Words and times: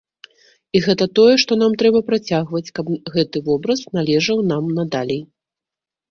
І 0.77 0.79
гэта 0.85 1.05
тое, 1.17 1.33
што 1.41 1.57
нам 1.63 1.75
трэба 1.81 1.99
працягваць, 2.07 2.69
каб 2.79 2.87
гэты 3.17 3.37
вобраз 3.49 3.83
належаў 3.99 4.41
нам 4.53 4.63
надалей. 4.79 5.21